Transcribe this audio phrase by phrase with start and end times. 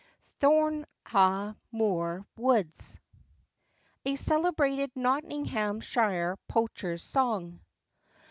[0.39, 2.99] THORNEHAGH MOOR WOODS.
[4.03, 7.59] A CELEBRATED NOTTINGHAMSHIRE POACHER'S SONG.